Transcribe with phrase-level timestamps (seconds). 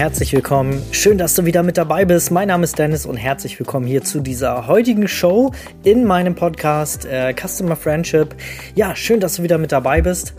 [0.00, 0.82] Herzlich willkommen.
[0.92, 2.30] Schön, dass du wieder mit dabei bist.
[2.30, 5.52] Mein Name ist Dennis und herzlich willkommen hier zu dieser heutigen Show
[5.82, 8.34] in meinem Podcast äh, Customer Friendship.
[8.74, 10.32] Ja, schön, dass du wieder mit dabei bist.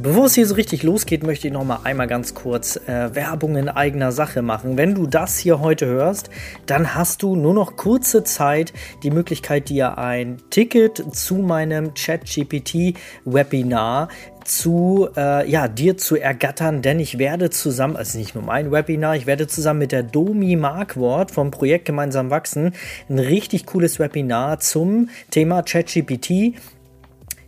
[0.00, 3.56] Bevor es hier so richtig losgeht, möchte ich noch mal einmal ganz kurz äh, Werbung
[3.56, 4.76] in eigener Sache machen.
[4.76, 6.30] Wenn du das hier heute hörst,
[6.66, 14.06] dann hast du nur noch kurze Zeit die Möglichkeit, dir ein Ticket zu meinem ChatGPT-Webinar
[14.44, 19.16] zu äh, ja dir zu ergattern, denn ich werde zusammen, also nicht nur mein Webinar,
[19.16, 22.72] ich werde zusammen mit der Domi Markwort vom Projekt Gemeinsam wachsen
[23.08, 26.54] ein richtig cooles Webinar zum Thema ChatGPT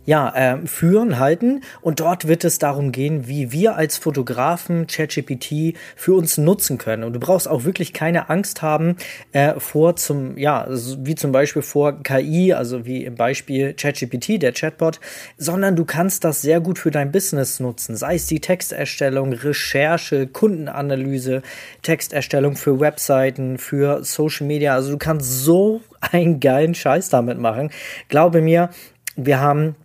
[0.05, 1.61] ja, äh, führen, halten.
[1.81, 7.03] Und dort wird es darum gehen, wie wir als Fotografen ChatGPT für uns nutzen können.
[7.03, 8.95] Und du brauchst auch wirklich keine Angst haben
[9.31, 10.67] äh, vor zum, ja,
[10.99, 14.99] wie zum Beispiel vor KI, also wie im Beispiel ChatGPT, der Chatbot,
[15.37, 17.95] sondern du kannst das sehr gut für dein Business nutzen.
[17.95, 21.41] Sei es die Texterstellung, Recherche, Kundenanalyse,
[21.83, 24.73] Texterstellung für Webseiten, für Social Media.
[24.73, 27.69] Also du kannst so einen geilen Scheiß damit machen.
[28.09, 28.69] Glaube mir,
[29.15, 29.75] wir haben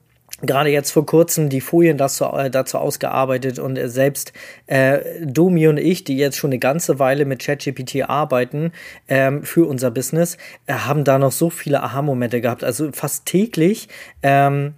[0.42, 4.32] gerade jetzt vor kurzem die Folien dazu, äh, dazu ausgearbeitet und äh, selbst
[4.66, 8.72] äh, Domi und ich, die jetzt schon eine ganze Weile mit ChatGPT arbeiten
[9.08, 12.64] ähm, für unser Business, äh, haben da noch so viele Aha-Momente gehabt.
[12.64, 13.88] Also fast täglich
[14.22, 14.74] ähm,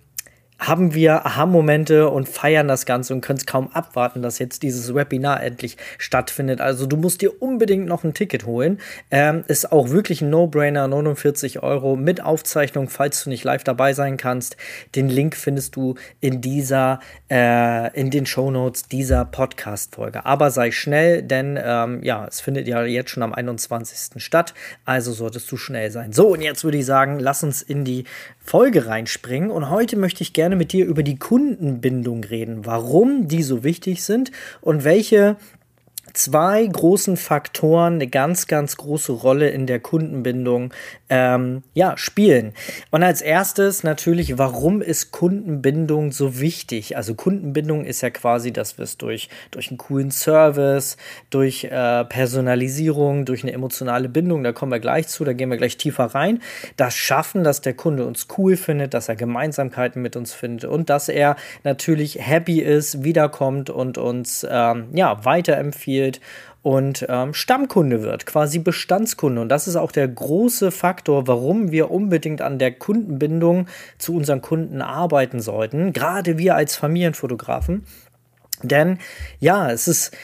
[0.59, 4.95] haben wir Aha-Momente und feiern das Ganze und können es kaum abwarten, dass jetzt dieses
[4.95, 6.61] Webinar endlich stattfindet.
[6.61, 8.81] Also du musst dir unbedingt noch ein Ticket holen.
[9.11, 13.93] Ähm, ist auch wirklich ein No-Brainer, 49 Euro mit Aufzeichnung, falls du nicht live dabei
[13.93, 14.57] sein kannst.
[14.97, 17.01] Den Link findest du in dieser,
[17.31, 20.27] äh, in den Show Notes dieser Podcast-Folge.
[20.27, 24.21] Aber sei schnell, denn ähm, ja, es findet ja jetzt schon am 21.
[24.23, 24.55] statt.
[24.85, 26.13] Also solltest du schnell sein.
[26.13, 28.05] So, und jetzt würde ich sagen, lass uns in die
[28.49, 29.51] Folge reinspringen.
[29.51, 34.03] Und heute möchte ich gerne mit dir über die Kundenbindung reden, warum die so wichtig
[34.03, 34.33] sind
[34.63, 35.37] und welche
[36.15, 40.73] zwei großen Faktoren eine ganz, ganz große Rolle in der Kundenbindung
[41.09, 42.53] ähm, ja, spielen.
[42.91, 46.97] Und als erstes natürlich, warum ist Kundenbindung so wichtig?
[46.97, 50.97] Also Kundenbindung ist ja quasi, dass wir es durch, durch einen coolen Service,
[51.31, 55.57] durch äh, Personalisierung, durch eine emotionale Bindung, da kommen wir gleich zu, da gehen wir
[55.57, 56.41] gleich tiefer rein,
[56.77, 60.91] das schaffen, dass der Kunde uns cool findet, dass er Gemeinsamkeiten mit uns findet und
[60.91, 66.21] dass er natürlich happy ist, wiederkommt und uns ähm, ja, weiterempfiehlt entwickelt
[66.63, 69.41] und ähm, Stammkunde wird, quasi Bestandskunde.
[69.41, 74.43] Und das ist auch der große Faktor, warum wir unbedingt an der Kundenbindung zu unseren
[74.43, 77.85] Kunden arbeiten sollten, gerade wir als Familienfotografen.
[78.63, 78.99] Denn
[79.39, 80.17] ja, es ist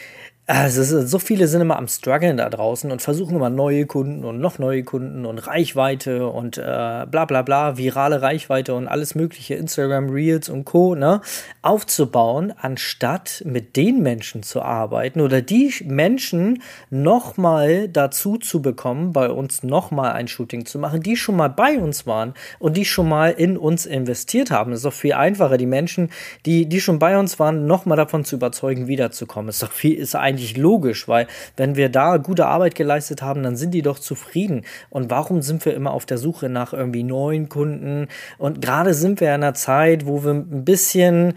[0.47, 4.41] also so viele sind immer am struggeln da draußen und versuchen immer neue Kunden und
[4.41, 9.55] noch neue Kunden und Reichweite und äh, bla bla bla, virale Reichweite und alles mögliche,
[9.55, 10.95] Instagram Reels und Co.
[10.95, 11.23] Ne,
[11.63, 19.31] aufzubauen, anstatt mit den Menschen zu arbeiten oder die Menschen nochmal dazu zu bekommen, bei
[19.31, 23.09] uns nochmal ein Shooting zu machen, die schon mal bei uns waren und die schon
[23.09, 24.73] mal in uns investiert haben.
[24.73, 26.11] Das ist doch viel einfacher, die Menschen,
[26.45, 29.49] die, die schon bei uns waren, nochmal davon zu überzeugen, wiederzukommen.
[29.49, 33.43] Ist doch viel, ist ein eigentlich logisch, weil wenn wir da gute Arbeit geleistet haben,
[33.43, 34.63] dann sind die doch zufrieden.
[34.91, 38.09] Und warum sind wir immer auf der Suche nach irgendwie neuen Kunden?
[38.39, 41.35] Und gerade sind wir in einer Zeit, wo wir ein bisschen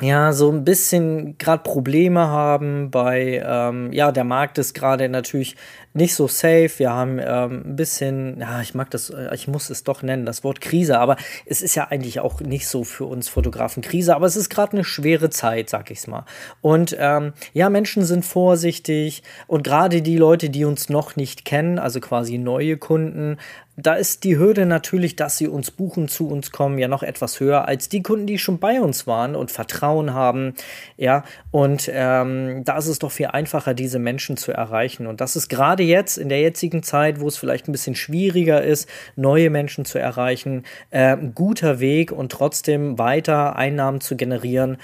[0.00, 5.56] ja, so ein bisschen gerade Probleme haben bei, ähm, ja, der Markt ist gerade natürlich
[5.98, 6.70] nicht so safe.
[6.78, 10.24] Wir haben ähm, ein bisschen, ja, ich mag das, äh, ich muss es doch nennen,
[10.24, 14.16] das Wort Krise, aber es ist ja eigentlich auch nicht so für uns Fotografen Krise,
[14.16, 16.24] aber es ist gerade eine schwere Zeit, sag ich's mal.
[16.62, 21.78] Und ähm, ja, Menschen sind vorsichtig und gerade die Leute, die uns noch nicht kennen,
[21.78, 23.36] also quasi neue Kunden,
[23.80, 27.38] da ist die Hürde natürlich, dass sie uns buchen, zu uns kommen, ja noch etwas
[27.38, 30.54] höher als die Kunden, die schon bei uns waren und Vertrauen haben.
[30.96, 31.22] Ja,
[31.52, 35.06] und ähm, da ist es doch viel einfacher, diese Menschen zu erreichen.
[35.06, 38.62] Und das ist gerade jetzt, in der jetzigen Zeit, wo es vielleicht ein bisschen schwieriger
[38.62, 44.78] ist, neue Menschen zu erreichen, äh, guter Weg und trotzdem weiter Einnahmen zu generieren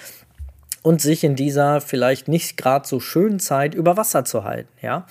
[0.84, 4.68] und sich in dieser vielleicht nicht gerade so schönen Zeit über Wasser zu halten.
[4.82, 5.06] Ja,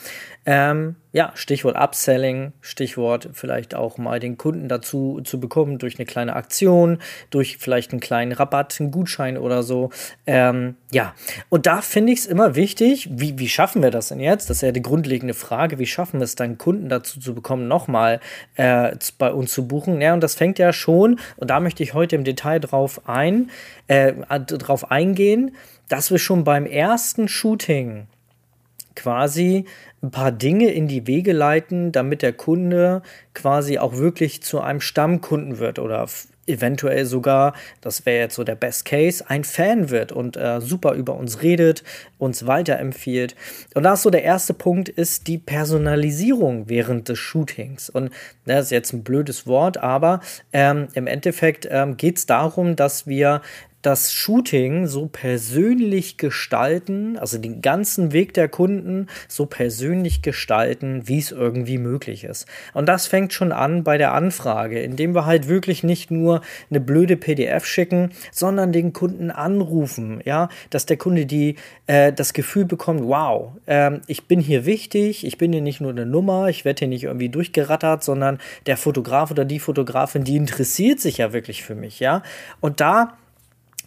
[0.46, 6.06] ähm, ja, Stichwort Upselling, Stichwort vielleicht auch mal den Kunden dazu zu bekommen durch eine
[6.06, 6.98] kleine Aktion,
[7.30, 9.92] durch vielleicht einen kleinen Rabatt, einen Gutschein oder so.
[10.26, 11.14] Ähm, ja,
[11.50, 14.50] und da finde ich es immer wichtig, wie, wie schaffen wir das denn jetzt?
[14.50, 17.68] Das ist ja die grundlegende Frage, wie schaffen wir es dann, Kunden dazu zu bekommen,
[17.68, 18.20] nochmal
[18.56, 20.02] äh, bei uns zu buchen?
[20.02, 23.50] Ja, und das fängt ja schon, und da möchte ich heute im Detail drauf ein,
[23.88, 25.56] äh, drauf eingehen,
[25.90, 28.08] dass wir schon beim ersten Shooting
[28.96, 29.66] quasi
[30.02, 33.02] ein paar Dinge in die Wege leiten, damit der Kunde
[33.34, 36.08] quasi auch wirklich zu einem Stammkunden wird oder
[36.46, 40.94] eventuell sogar, das wäre jetzt so der Best Case, ein Fan wird und äh, super
[40.94, 41.84] über uns redet,
[42.18, 43.36] uns weiterempfiehlt.
[43.76, 47.90] Und da ist so der erste Punkt, ist die Personalisierung während des Shootings.
[47.90, 48.12] Und
[48.46, 50.20] das ist jetzt ein blödes Wort, aber
[50.52, 53.42] ähm, im Endeffekt ähm, geht es darum, dass wir
[53.84, 61.20] das Shooting so persönlich gestalten, also den ganzen Weg der Kunden so persönlich gestalten, wie
[61.20, 62.48] es irgendwie möglich ist.
[62.74, 66.80] Und das fängt schon an bei der Anfrage, indem wir halt wirklich nicht nur eine
[66.80, 72.64] blöde PDF schicken, sondern den Kunden anrufen, ja, dass der Kunde die äh, das Gefühl
[72.64, 76.64] bekommt, wow, äh, ich bin hier wichtig, ich bin hier nicht nur eine Nummer, ich
[76.64, 81.34] werde hier nicht irgendwie durchgerattert, sondern der Fotograf oder die Fotografin, die interessiert sich ja
[81.34, 82.24] wirklich für mich, ja.
[82.62, 83.18] Und da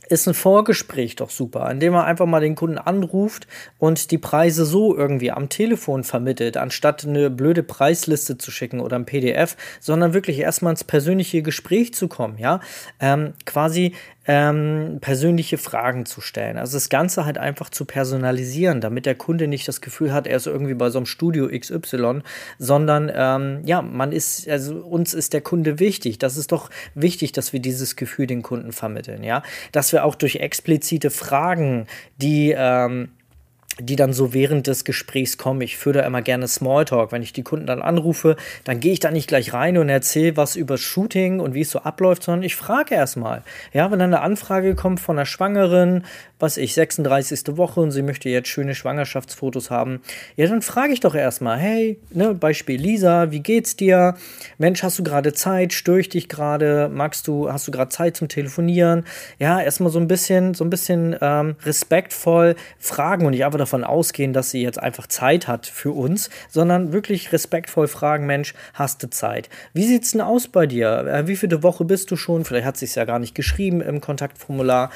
[0.08, 3.46] ist ein Vorgespräch doch super, indem man einfach mal den Kunden anruft
[3.78, 8.96] und die Preise so irgendwie am Telefon vermittelt, anstatt eine blöde Preisliste zu schicken oder
[8.96, 12.60] ein PDF, sondern wirklich erstmal ins persönliche Gespräch zu kommen, ja.
[13.00, 13.94] Ähm, quasi
[14.28, 16.58] ähm, persönliche Fragen zu stellen.
[16.58, 20.36] Also das Ganze halt einfach zu personalisieren, damit der Kunde nicht das Gefühl hat, er
[20.36, 22.22] ist irgendwie bei so einem Studio XY,
[22.58, 26.18] sondern ähm, ja, man ist, also uns ist der Kunde wichtig.
[26.18, 29.42] Das ist doch wichtig, dass wir dieses Gefühl den Kunden vermitteln, ja.
[29.70, 33.10] Dass wir auch durch explizite Fragen, die ähm,
[33.78, 35.60] die dann so während des Gesprächs kommen.
[35.60, 37.12] Ich führe da immer gerne Smalltalk.
[37.12, 40.36] Wenn ich die Kunden dann anrufe, dann gehe ich da nicht gleich rein und erzähle
[40.36, 43.42] was über Shooting und wie es so abläuft, sondern ich frage erstmal.
[43.72, 46.04] Ja, wenn dann eine Anfrage kommt von einer Schwangeren,
[46.38, 47.56] was ich, 36.
[47.56, 50.00] Woche und sie möchte jetzt schöne Schwangerschaftsfotos haben,
[50.36, 54.14] ja, dann frage ich doch erstmal, hey, ne, Beispiel Lisa, wie geht's dir?
[54.58, 55.72] Mensch, hast du gerade Zeit?
[55.72, 56.90] Störe ich dich gerade?
[56.92, 59.04] Magst du, hast du gerade Zeit zum Telefonieren?
[59.38, 63.84] Ja, erstmal so ein bisschen, so ein bisschen ähm, respektvoll fragen und nicht einfach davon
[63.84, 69.02] ausgehen, dass sie jetzt einfach Zeit hat für uns, sondern wirklich respektvoll fragen, Mensch, hast
[69.02, 69.48] du Zeit?
[69.72, 71.06] Wie sieht's denn aus bei dir?
[71.06, 72.44] Äh, wie viele Woche bist du schon?
[72.44, 74.90] Vielleicht hat sich's ja gar nicht geschrieben im Kontaktformular.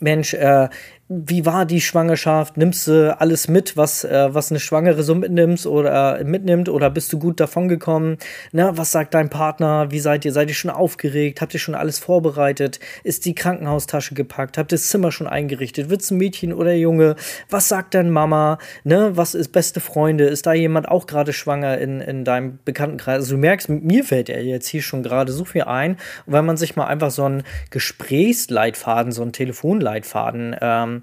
[0.00, 0.68] Mensch, äh,
[1.14, 2.56] wie war die Schwangerschaft?
[2.56, 6.88] Nimmst du alles mit, was, äh, was eine Schwangere so mitnimmt oder äh, mitnimmt oder
[6.90, 8.16] bist du gut davongekommen?
[8.52, 9.90] Na, was sagt dein Partner?
[9.90, 10.32] Wie seid ihr?
[10.32, 11.40] Seid ihr schon aufgeregt?
[11.40, 12.80] Habt ihr schon alles vorbereitet?
[13.04, 14.56] Ist die Krankenhaustasche gepackt?
[14.56, 15.90] Habt ihr das Zimmer schon eingerichtet?
[15.90, 17.16] Wird's ein Mädchen oder Junge?
[17.50, 18.58] Was sagt dein Mama?
[18.84, 20.24] Ne, was ist beste Freunde?
[20.24, 23.16] Ist da jemand auch gerade schwanger in, in deinem Bekanntenkreis?
[23.16, 25.98] Also du merkst, mir fällt ja jetzt hier schon gerade so viel ein.
[26.26, 31.01] Wenn man sich mal einfach so einen Gesprächsleitfaden, so einen Telefonleitfaden ähm,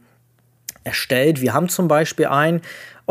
[0.83, 1.41] erstellt.
[1.41, 2.61] Wir haben zum Beispiel einen,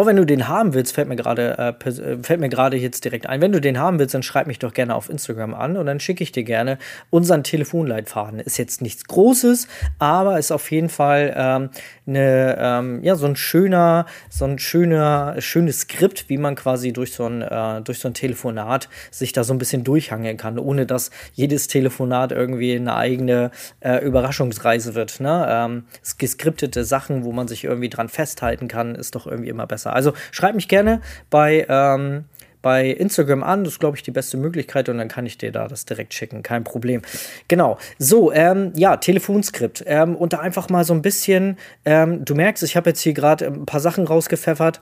[0.00, 3.04] Oh, wenn du den haben willst, fällt mir gerade äh, äh, fällt mir gerade jetzt
[3.04, 3.40] direkt ein.
[3.40, 5.98] Wenn du den haben willst, dann schreib mich doch gerne auf Instagram an und dann
[5.98, 6.78] schicke ich dir gerne
[7.10, 8.38] unseren Telefonleitfaden.
[8.38, 9.66] Ist jetzt nichts Großes,
[9.98, 11.70] aber ist auf jeden Fall ähm,
[12.06, 17.12] eine, ähm, ja, so ein schöner, so ein schöner, schönes Skript, wie man quasi durch
[17.12, 20.86] so ein, äh, durch so ein Telefonat sich da so ein bisschen durchhangeln kann, ohne
[20.86, 23.50] dass jedes Telefonat irgendwie eine eigene
[23.80, 25.18] äh, Überraschungsreise wird.
[25.18, 25.46] Ne?
[25.50, 25.84] Ähm,
[26.18, 29.94] geskriptete Sachen, wo man sich irgendwie dran festhalten kann, ist doch irgendwie immer besser besser.
[29.94, 31.00] Also schreib mich gerne
[31.30, 32.24] bei, ähm,
[32.62, 33.64] bei Instagram an.
[33.64, 36.14] Das ist, glaube ich, die beste Möglichkeit und dann kann ich dir da das direkt
[36.14, 36.42] schicken.
[36.42, 37.02] Kein Problem.
[37.48, 37.78] Genau.
[37.98, 39.84] So, ähm, ja, Telefonskript.
[39.86, 43.14] Ähm, und da einfach mal so ein bisschen, ähm, du merkst, ich habe jetzt hier
[43.14, 44.80] gerade ein paar Sachen rausgepfeffert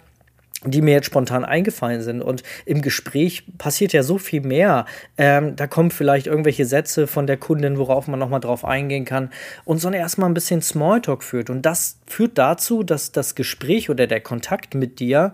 [0.71, 2.23] die mir jetzt spontan eingefallen sind.
[2.23, 4.87] Und im Gespräch passiert ja so viel mehr.
[5.19, 9.31] Ähm, da kommen vielleicht irgendwelche Sätze von der Kundin, worauf man nochmal drauf eingehen kann.
[9.65, 11.51] Und so erstmal ein bisschen Smalltalk führt.
[11.51, 15.33] Und das führt dazu, dass das Gespräch oder der Kontakt mit dir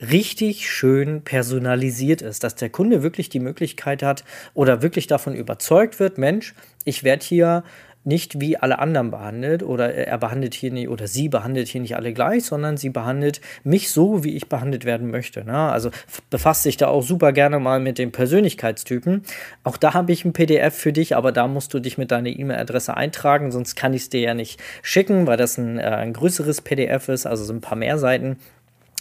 [0.00, 6.00] richtig schön personalisiert ist, dass der Kunde wirklich die Möglichkeit hat oder wirklich davon überzeugt
[6.00, 7.64] wird, Mensch, ich werde hier
[8.10, 11.94] nicht wie alle anderen behandelt oder er behandelt hier nicht oder sie behandelt hier nicht
[11.94, 15.44] alle gleich, sondern sie behandelt mich so, wie ich behandelt werden möchte.
[15.44, 15.56] Ne?
[15.56, 15.90] Also
[16.28, 19.22] befasst sich da auch super gerne mal mit den Persönlichkeitstypen.
[19.62, 22.30] Auch da habe ich ein PDF für dich, aber da musst du dich mit deiner
[22.30, 26.12] E-Mail-Adresse eintragen, sonst kann ich es dir ja nicht schicken, weil das ein, äh, ein
[26.12, 28.38] größeres PDF ist, also so ein paar mehr Seiten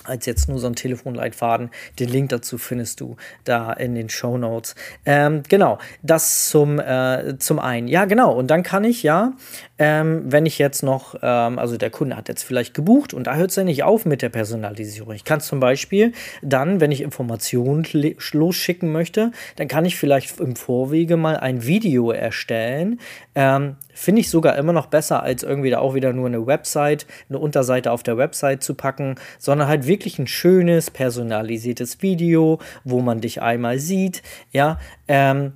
[0.03, 1.69] als jetzt nur so ein Telefonleitfaden.
[1.99, 4.75] Den Link dazu findest du da in den Show Notes.
[5.05, 7.87] Ähm, genau, das zum, äh, zum einen.
[7.87, 8.33] Ja, genau.
[8.33, 9.33] Und dann kann ich ja,
[9.77, 13.35] ähm, wenn ich jetzt noch, ähm, also der Kunde hat jetzt vielleicht gebucht und da
[13.35, 15.13] hört es ja nicht auf mit der Personalisierung.
[15.13, 17.85] Ich kann zum Beispiel dann, wenn ich Informationen
[18.31, 22.99] losschicken möchte, dann kann ich vielleicht im Vorwege mal ein Video erstellen.
[23.35, 27.05] Ähm, Finde ich sogar immer noch besser, als irgendwie da auch wieder nur eine Website,
[27.27, 33.01] eine Unterseite auf der Website zu packen, sondern halt wirklich ein schönes, personalisiertes Video, wo
[33.01, 34.79] man dich einmal sieht, ja,
[35.10, 35.53] ähm,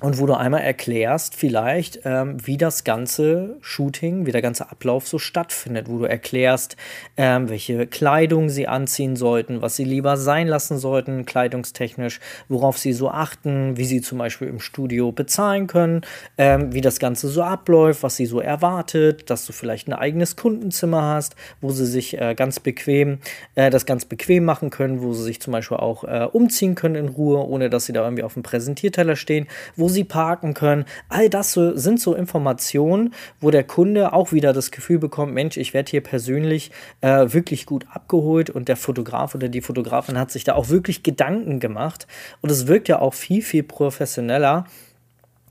[0.00, 5.06] und wo du einmal erklärst, vielleicht, ähm, wie das ganze Shooting, wie der ganze Ablauf
[5.06, 6.76] so stattfindet, wo du erklärst,
[7.16, 12.92] ähm, welche Kleidung sie anziehen sollten, was sie lieber sein lassen sollten, kleidungstechnisch, worauf sie
[12.92, 16.00] so achten, wie sie zum Beispiel im Studio bezahlen können,
[16.38, 20.34] ähm, wie das Ganze so abläuft, was sie so erwartet, dass du vielleicht ein eigenes
[20.34, 23.20] Kundenzimmer hast, wo sie sich äh, ganz bequem,
[23.54, 26.96] äh, das ganz bequem machen können, wo sie sich zum Beispiel auch äh, umziehen können
[26.96, 29.46] in Ruhe, ohne dass sie da irgendwie auf dem Präsentierteller stehen,
[29.76, 30.84] wo sie parken können.
[31.08, 35.56] All das so, sind so Informationen, wo der Kunde auch wieder das Gefühl bekommt, Mensch,
[35.56, 40.30] ich werde hier persönlich äh, wirklich gut abgeholt und der Fotograf oder die Fotografin hat
[40.30, 42.06] sich da auch wirklich Gedanken gemacht
[42.40, 44.66] und es wirkt ja auch viel, viel professioneller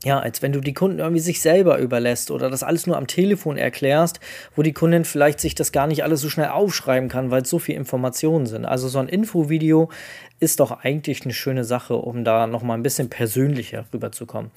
[0.04, 3.06] ja, als wenn du die Kunden irgendwie sich selber überlässt oder das alles nur am
[3.06, 4.20] Telefon erklärst,
[4.54, 7.50] wo die Kundin vielleicht sich das gar nicht alles so schnell aufschreiben kann, weil es
[7.50, 8.66] so viel Informationen sind.
[8.66, 9.88] Also so ein Infovideo
[10.40, 14.50] ist doch eigentlich eine schöne Sache, um da nochmal ein bisschen persönlicher rüberzukommen.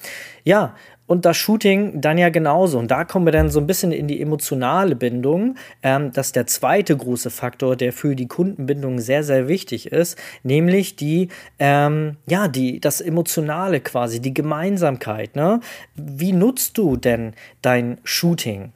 [0.44, 2.78] Ja, und das Shooting dann ja genauso.
[2.78, 5.56] Und da kommen wir dann so ein bisschen in die emotionale Bindung.
[5.82, 10.18] Ähm, das ist der zweite große Faktor, der für die Kundenbindung sehr, sehr wichtig ist,
[10.44, 11.30] nämlich die,
[11.60, 15.36] ähm, ja, die, das Emotionale quasi, die Gemeinsamkeit.
[15.36, 15.62] Ne?
[15.96, 18.74] Wie nutzt du denn dein Shooting?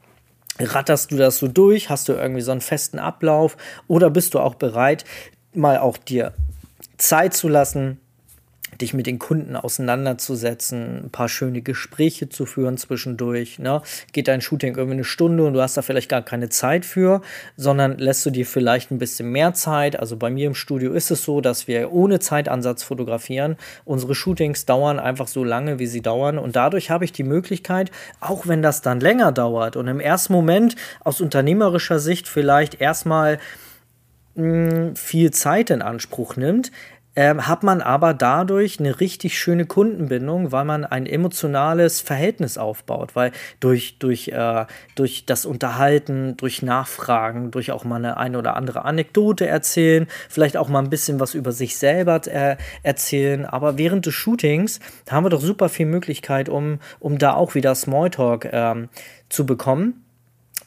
[0.59, 1.89] Ratterst du das so durch?
[1.89, 3.57] Hast du irgendwie so einen festen Ablauf?
[3.87, 5.03] Oder bist du auch bereit,
[5.53, 6.33] mal auch dir
[7.01, 7.97] Zeit zu lassen,
[8.79, 13.59] dich mit den Kunden auseinanderzusetzen, ein paar schöne Gespräche zu führen zwischendurch.
[13.59, 13.81] Ne?
[14.13, 17.21] Geht dein Shooting irgendwie eine Stunde und du hast da vielleicht gar keine Zeit für,
[17.57, 19.99] sondern lässt du dir vielleicht ein bisschen mehr Zeit.
[19.99, 23.57] Also bei mir im Studio ist es so, dass wir ohne Zeitansatz fotografieren.
[23.83, 27.91] Unsere Shootings dauern einfach so lange, wie sie dauern und dadurch habe ich die Möglichkeit,
[28.19, 33.39] auch wenn das dann länger dauert und im ersten Moment aus unternehmerischer Sicht vielleicht erstmal
[34.41, 36.71] hm, viel Zeit in Anspruch nimmt,
[37.15, 43.15] ähm, hat man aber dadurch eine richtig schöne Kundenbindung, weil man ein emotionales Verhältnis aufbaut,
[43.15, 48.55] weil durch, durch, äh, durch das Unterhalten, durch Nachfragen, durch auch mal eine, eine oder
[48.55, 53.77] andere Anekdote erzählen, vielleicht auch mal ein bisschen was über sich selber äh, erzählen, aber
[53.77, 54.79] während des Shootings
[55.09, 58.87] haben wir doch super viel Möglichkeit, um, um da auch wieder Smalltalk ähm,
[59.27, 60.00] zu bekommen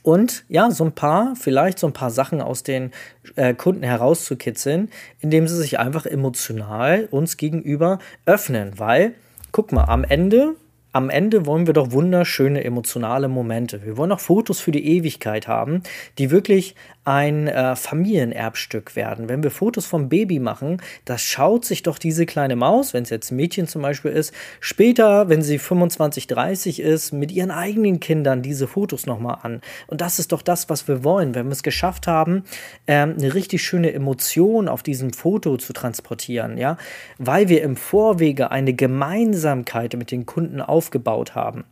[0.02, 2.92] und ja, so ein paar, vielleicht so ein paar Sachen aus den
[3.36, 8.78] äh, Kunden herauszukitzeln, indem sie sich einfach emotional uns gegenüber öffnen.
[8.78, 9.14] Weil,
[9.52, 10.56] guck mal, am Ende
[10.94, 13.84] am Ende wollen wir doch wunderschöne emotionale Momente.
[13.84, 15.82] Wir wollen auch Fotos für die Ewigkeit haben,
[16.18, 19.28] die wirklich ein äh, Familienerbstück werden.
[19.28, 23.10] Wenn wir Fotos vom Baby machen, das schaut sich doch diese kleine Maus, wenn es
[23.10, 28.00] jetzt ein Mädchen zum Beispiel ist, später, wenn sie 25, 30 ist, mit ihren eigenen
[28.00, 29.60] Kindern diese Fotos nochmal an.
[29.86, 32.44] Und das ist doch das, was wir wollen, wenn wir es geschafft haben,
[32.86, 36.78] ähm, eine richtig schöne Emotion auf diesem Foto zu transportieren, ja,
[37.18, 41.64] weil wir im Vorwege eine Gemeinsamkeit mit den Kunden aufgebaut haben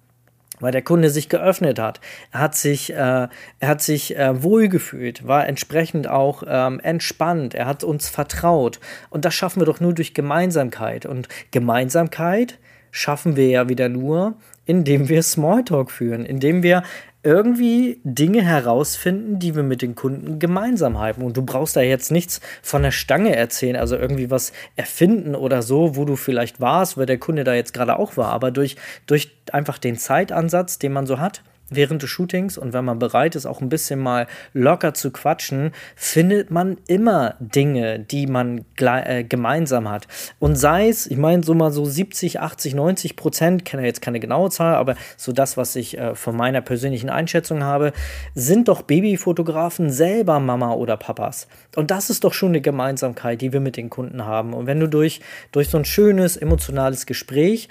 [0.63, 2.01] weil der Kunde sich geöffnet hat.
[2.33, 7.67] Er hat sich, äh, er hat sich äh, wohlgefühlt, war entsprechend auch ähm, entspannt, er
[7.67, 8.81] hat uns vertraut.
[9.11, 11.05] Und das schaffen wir doch nur durch Gemeinsamkeit.
[11.05, 12.59] Und Gemeinsamkeit
[12.91, 16.85] schaffen wir ja wieder nur, indem wir Smalltalk führen, indem wir
[17.25, 21.23] irgendwie Dinge herausfinden, die wir mit den Kunden gemeinsam haben.
[21.23, 25.63] Und du brauchst da jetzt nichts von der Stange erzählen, also irgendwie was erfinden oder
[25.63, 28.33] so, wo du vielleicht warst, weil der Kunde da jetzt gerade auch war.
[28.33, 28.77] Aber durch,
[29.07, 31.43] durch einfach den Zeitansatz, den man so hat,
[31.75, 35.73] während des Shootings und wenn man bereit ist, auch ein bisschen mal locker zu quatschen,
[35.97, 40.09] findet man immer Dinge, die man äh, gemeinsam hat.
[40.39, 44.21] Und sei es, ich meine, so mal so 70, 80, 90 Prozent, kenne jetzt keine
[44.21, 47.93] genaue Zahl, aber so das, was ich äh, von meiner persönlichen Einschätzung habe,
[48.35, 51.49] sind doch Babyfotografen selber Mama oder Papas.
[51.77, 54.53] Und das ist doch schon eine Gemeinsamkeit, die wir mit den Kunden haben.
[54.53, 55.21] Und wenn du durch,
[55.53, 57.69] durch so ein schönes, emotionales Gespräch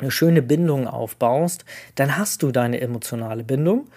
[0.00, 1.64] eine schöne Bindung aufbaust,
[1.96, 3.88] dann hast du deine emotionale Bindung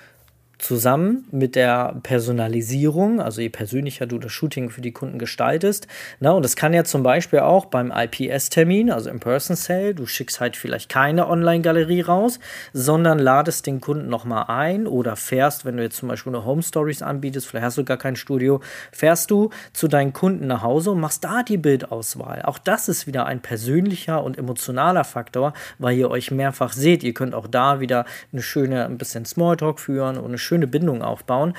[0.62, 5.88] zusammen mit der Personalisierung, also je persönlicher du das Shooting für die Kunden gestaltest.
[6.20, 10.40] Na, und das kann ja zum Beispiel auch beim IPS-Termin, also In-Person Sale, du schickst
[10.40, 12.40] halt vielleicht keine Online-Galerie raus,
[12.74, 16.62] sondern ladest den Kunden nochmal ein oder fährst, wenn du jetzt zum Beispiel eine Home
[16.62, 20.92] Stories anbietest, vielleicht hast du gar kein Studio, fährst du zu deinen Kunden nach Hause
[20.92, 22.44] und machst da die Bildauswahl.
[22.44, 27.04] Auch das ist wieder ein persönlicher und emotionaler Faktor, weil ihr euch mehrfach seht.
[27.04, 30.68] Ihr könnt auch da wieder eine schöne, ein bisschen Smalltalk führen und eine schöne schöne
[30.68, 31.54] Bindung aufbauen.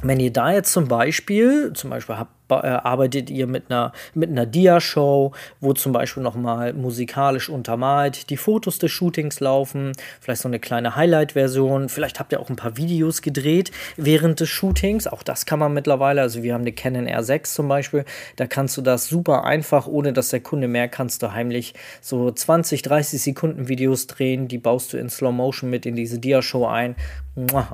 [0.00, 4.46] Wenn ihr da jetzt zum Beispiel, zum Beispiel habt arbeitet ihr mit einer, mit einer
[4.46, 10.58] Dia-Show, wo zum Beispiel nochmal musikalisch untermalt die Fotos des Shootings laufen, vielleicht so eine
[10.58, 15.46] kleine Highlight-Version, vielleicht habt ihr auch ein paar Videos gedreht während des Shootings, auch das
[15.46, 18.04] kann man mittlerweile, also wir haben eine Canon R6 zum Beispiel,
[18.36, 22.30] da kannst du das super einfach, ohne dass der Kunde merkt, kannst du heimlich so
[22.30, 26.66] 20, 30 Sekunden Videos drehen, die baust du in Slow Motion mit in diese Dia-Show
[26.66, 26.96] ein.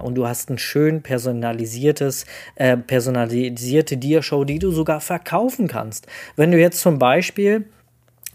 [0.03, 2.27] Und du hast ein schön personalisiertes,
[2.57, 6.07] äh, personalisierte Dia-Show, die du sogar verkaufen kannst.
[6.37, 7.67] Wenn du jetzt zum Beispiel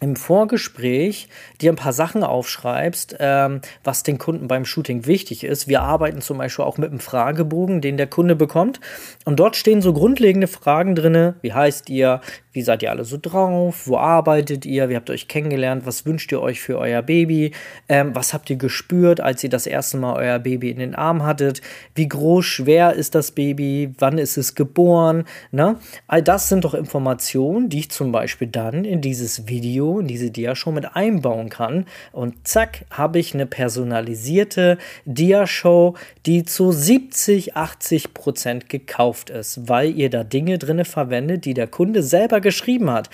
[0.02, 1.28] im Vorgespräch
[1.62, 5.68] dir ein paar Sachen aufschreibst, ähm, was den Kunden beim Shooting wichtig ist.
[5.68, 8.80] Wir arbeiten zum Beispiel auch mit einem Fragebogen, den der Kunde bekommt.
[9.26, 11.34] Und dort stehen so grundlegende Fragen drin.
[11.42, 12.22] Wie heißt ihr?
[12.52, 13.86] Wie seid ihr alle so drauf?
[13.86, 14.90] Wo arbeitet ihr?
[14.90, 15.86] Wie habt ihr euch kennengelernt?
[15.86, 17.52] Was wünscht ihr euch für euer Baby?
[17.88, 21.24] Ähm, was habt ihr gespürt, als ihr das erste Mal euer Baby in den Arm
[21.24, 21.62] hattet?
[21.94, 23.94] Wie groß, schwer ist das Baby?
[24.00, 25.26] Wann ist es geboren?
[25.52, 25.78] Ne?
[26.08, 30.32] All das sind doch Informationen, die ich zum Beispiel dann in dieses Video, in diese
[30.32, 31.86] Dia-Show mit einbauen kann.
[32.14, 35.94] Und zack, habe ich eine personalisierte Dia-Show,
[36.26, 41.68] die zu 70, 80 Prozent gekauft ist, weil ihr da Dinge drin verwendet, die der
[41.68, 43.10] Kunde selber geschrieben hat.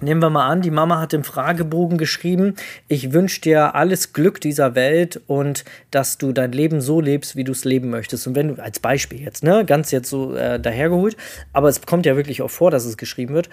[0.00, 2.54] Nehmen wir mal an, die Mama hat im Fragebogen geschrieben,
[2.86, 7.42] ich wünsche dir alles Glück dieser Welt und dass du dein Leben so lebst, wie
[7.42, 8.28] du es leben möchtest.
[8.28, 11.16] Und wenn du, als Beispiel jetzt, ne, ganz jetzt so äh, dahergeholt,
[11.52, 13.48] aber es kommt ja wirklich auch vor, dass es geschrieben wird,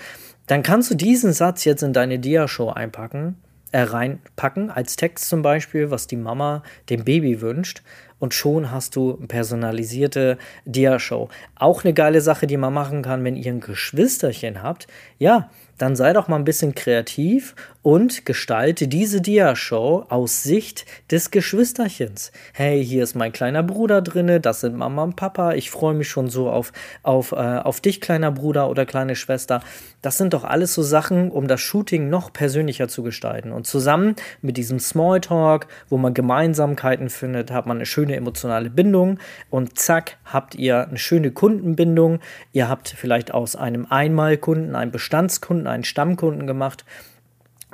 [0.46, 3.38] dann kannst du diesen Satz jetzt in deine Dia-Show einpacken,
[3.72, 6.62] äh, reinpacken, als Text zum Beispiel, was die Mama
[6.92, 7.82] dem Baby wünscht
[8.26, 11.30] und schon hast du personalisierte Dia-Show.
[11.54, 14.88] Auch eine geile Sache, die man machen kann, wenn ihr ein Geschwisterchen habt.
[15.20, 21.32] Ja, dann sei doch mal ein bisschen kreativ und gestalte diese Dia-Show aus Sicht des
[21.32, 22.32] Geschwisterchens.
[22.54, 25.54] Hey, hier ist mein kleiner Bruder drinne, das sind Mama und Papa.
[25.54, 26.72] Ich freue mich schon so auf,
[27.04, 29.62] auf, äh, auf dich, kleiner Bruder oder kleine Schwester.
[30.02, 33.52] Das sind doch alles so Sachen, um das Shooting noch persönlicher zu gestalten.
[33.52, 39.20] Und zusammen mit diesem Smalltalk, wo man Gemeinsamkeiten findet, hat man eine schöne emotionale Bindung
[39.50, 42.20] und zack, habt ihr eine schöne Kundenbindung.
[42.54, 46.86] Ihr habt vielleicht aus einem Einmalkunden einen Bestandskunden, einen Stammkunden gemacht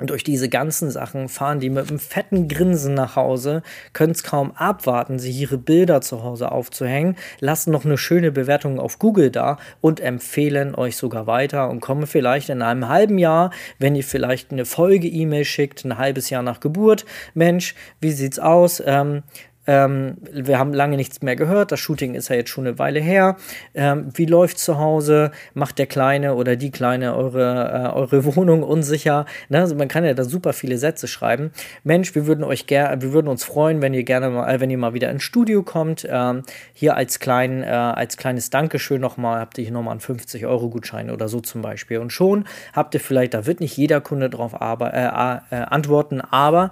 [0.02, 4.24] und durch diese ganzen Sachen fahren die mit einem fetten Grinsen nach Hause, können es
[4.24, 9.30] kaum abwarten, sich ihre Bilder zu Hause aufzuhängen, lassen noch eine schöne Bewertung auf Google
[9.30, 14.02] da und empfehlen euch sogar weiter und kommen vielleicht in einem halben Jahr, wenn ihr
[14.02, 18.82] vielleicht eine Folge-E-Mail schickt, ein halbes Jahr nach Geburt, Mensch, wie sieht's aus?
[18.84, 19.22] Ähm,
[19.66, 21.72] ähm, wir haben lange nichts mehr gehört.
[21.72, 23.36] Das Shooting ist ja jetzt schon eine Weile her.
[23.74, 25.30] Ähm, wie läuft zu Hause?
[25.54, 29.26] Macht der Kleine oder die Kleine eure, äh, eure Wohnung unsicher?
[29.48, 29.60] Ne?
[29.60, 31.52] Also man kann ja da super viele Sätze schreiben.
[31.84, 34.70] Mensch, wir würden euch gerne, wir würden uns freuen, wenn ihr gerne mal, äh, wenn
[34.70, 36.06] ihr mal wieder ins Studio kommt.
[36.10, 40.44] Ähm, hier als klein, äh, als kleines Dankeschön nochmal habt ihr hier nochmal einen 50
[40.46, 41.98] Euro Gutschein oder so zum Beispiel.
[41.98, 46.20] Und schon habt ihr vielleicht, da wird nicht jeder Kunde drauf aber, äh, äh, antworten,
[46.20, 46.70] aber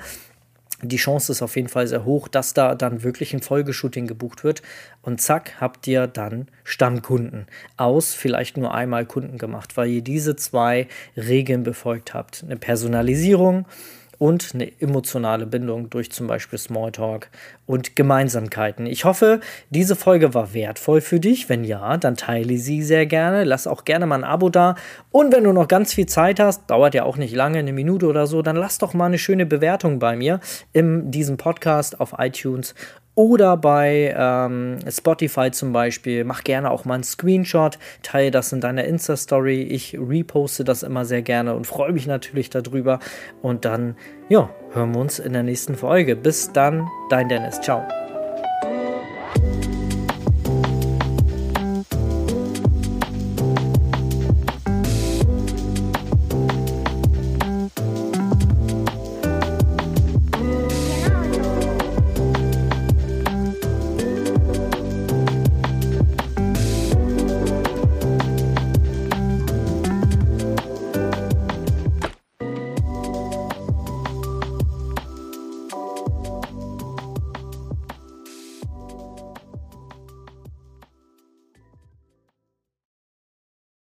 [0.83, 4.45] die Chance ist auf jeden Fall sehr hoch, dass da dann wirklich ein Folgeshooting gebucht
[4.45, 4.63] wird.
[5.03, 10.37] Und zack, habt ihr dann Stammkunden aus vielleicht nur einmal Kunden gemacht, weil ihr diese
[10.37, 12.43] zwei Regeln befolgt habt.
[12.45, 13.67] Eine Personalisierung
[14.21, 17.31] und eine emotionale Bindung durch zum Beispiel Smalltalk
[17.65, 18.85] und Gemeinsamkeiten.
[18.85, 21.49] Ich hoffe, diese Folge war wertvoll für dich.
[21.49, 23.45] Wenn ja, dann teile sie sehr gerne.
[23.45, 24.75] Lass auch gerne mal ein Abo da.
[25.11, 28.07] Und wenn du noch ganz viel Zeit hast, dauert ja auch nicht lange, eine Minute
[28.07, 30.41] oder so, dann lass doch mal eine schöne Bewertung bei mir
[30.75, 32.75] in diesem Podcast auf iTunes
[33.15, 36.25] oder bei ähm, Spotify zum Beispiel.
[36.25, 39.63] Mach gerne auch mal einen Screenshot, teile das in deiner Insta-Story.
[39.63, 42.99] Ich reposte das immer sehr gerne und freue mich natürlich darüber.
[43.43, 43.97] Und dann,
[44.29, 46.17] ja, hören wir uns in der nächsten Folge.
[46.17, 47.61] Bis dann, dein Dennis.
[47.61, 47.87] Ciao.